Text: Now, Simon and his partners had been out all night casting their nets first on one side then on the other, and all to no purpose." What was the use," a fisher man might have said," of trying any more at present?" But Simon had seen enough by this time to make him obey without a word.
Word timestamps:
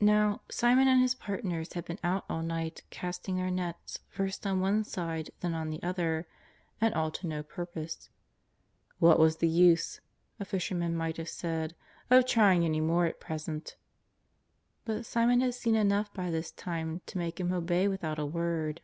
Now, 0.00 0.40
Simon 0.50 0.88
and 0.88 0.98
his 1.02 1.14
partners 1.14 1.74
had 1.74 1.84
been 1.84 1.98
out 2.02 2.24
all 2.26 2.42
night 2.42 2.84
casting 2.88 3.36
their 3.36 3.50
nets 3.50 3.98
first 4.08 4.46
on 4.46 4.60
one 4.60 4.82
side 4.82 5.28
then 5.40 5.52
on 5.52 5.68
the 5.68 5.82
other, 5.82 6.26
and 6.80 6.94
all 6.94 7.10
to 7.10 7.26
no 7.26 7.42
purpose." 7.42 8.08
What 8.98 9.18
was 9.18 9.36
the 9.36 9.48
use," 9.50 10.00
a 10.40 10.46
fisher 10.46 10.74
man 10.74 10.96
might 10.96 11.18
have 11.18 11.28
said," 11.28 11.76
of 12.10 12.24
trying 12.24 12.64
any 12.64 12.80
more 12.80 13.04
at 13.04 13.20
present?" 13.20 13.76
But 14.86 15.04
Simon 15.04 15.42
had 15.42 15.52
seen 15.52 15.74
enough 15.74 16.10
by 16.14 16.30
this 16.30 16.50
time 16.50 17.02
to 17.04 17.18
make 17.18 17.38
him 17.38 17.52
obey 17.52 17.88
without 17.88 18.18
a 18.18 18.24
word. 18.24 18.80